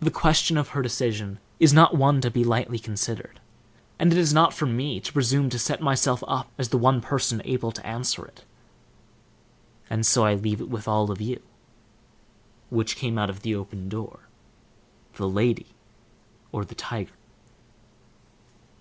The 0.00 0.10
question 0.10 0.56
of 0.58 0.70
her 0.70 0.82
decision 0.82 1.38
is 1.60 1.72
one 1.72 2.16
not 2.16 2.22
to 2.22 2.28
be 2.32 2.42
lightly 2.42 2.80
considered, 2.80 3.38
and 3.96 4.10
it 4.12 4.18
is 4.18 4.34
not 4.34 4.52
for 4.52 4.66
me 4.66 4.98
to 4.98 5.12
presume 5.12 5.48
to 5.50 5.60
set 5.60 5.80
myself 5.80 6.24
up 6.26 6.50
as 6.58 6.70
the 6.70 6.76
one 6.76 7.00
person 7.00 7.40
able 7.44 7.70
to 7.70 7.86
answer 7.86 8.24
it. 8.26 8.44
And 9.88 10.04
so 10.04 10.24
I 10.24 10.34
leave 10.34 10.60
it 10.60 10.68
with 10.68 10.88
all 10.88 11.08
of 11.12 11.20
you: 11.20 11.40
Which 12.68 12.96
came 12.96 13.16
out 13.16 13.30
of 13.30 13.42
the 13.42 13.54
opened 13.54 13.92
door, 13.92 14.26
the 15.14 15.28
lady, 15.28 15.66
or 16.50 16.64
the 16.64 16.74
tiger? 16.74 17.12